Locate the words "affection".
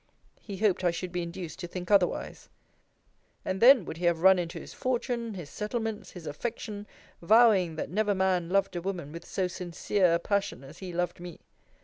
6.25-6.87